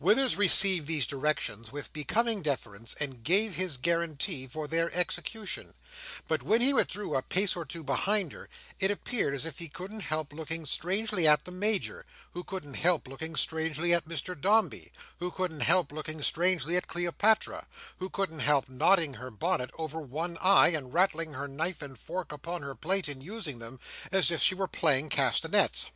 [0.00, 5.74] Withers received these directions with becoming deference, and gave his guarantee for their execution;
[6.26, 8.48] but when he withdrew a pace or two behind her,
[8.80, 13.06] it appeared as if he couldn't help looking strangely at the Major, who couldn't help
[13.06, 17.68] looking strangely at Mr Dombey, who couldn't help looking strangely at Cleopatra,
[17.98, 22.32] who couldn't help nodding her bonnet over one eye, and rattling her knife and fork
[22.32, 23.78] upon her plate in using them,
[24.10, 25.90] as if she were playing castanets.